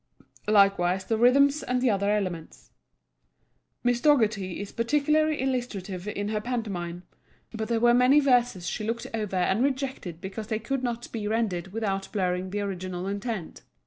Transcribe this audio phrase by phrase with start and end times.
[0.47, 2.71] Likewise the rhythms and the other elements.
[3.83, 7.03] Miss Dougherty is particularly illustrative in her pantomime,
[7.53, 11.27] but there were many verses she looked over and rejected because they could not be
[11.27, 13.61] rendered without blurring the original intent.